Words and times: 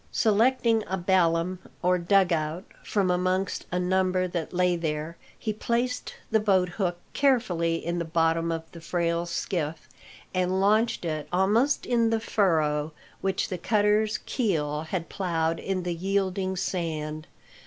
Selecting 0.11 0.83
a 0.87 0.97
ballam 0.97 1.59
or 1.83 1.99
"dug 1.99 2.33
out" 2.33 2.63
from 2.83 3.11
amongst 3.11 3.67
a 3.71 3.77
number 3.79 4.27
that 4.27 4.51
lay 4.51 4.75
there, 4.75 5.15
he 5.37 5.53
placed 5.53 6.15
the 6.31 6.39
boathook 6.39 6.95
carefully 7.13 7.75
in 7.75 7.99
the 7.99 8.03
bottom 8.03 8.51
of 8.51 8.63
the 8.71 8.81
frail 8.81 9.27
skiff, 9.27 9.87
and 10.33 10.59
launched 10.59 11.05
it 11.05 11.27
almost 11.31 11.85
in 11.85 12.09
the 12.09 12.19
furrow 12.19 12.93
which 13.21 13.49
the 13.49 13.59
cutter's 13.59 14.17
keel 14.25 14.81
had 14.89 15.07
ploughed 15.07 15.59
in 15.59 15.83
the 15.83 15.93
yielding 15.93 16.55
sand. 16.55 17.27